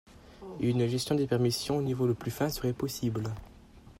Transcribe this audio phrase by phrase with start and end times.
[0.59, 3.25] Une gestion des permissions au niveau le plus fin serait possible.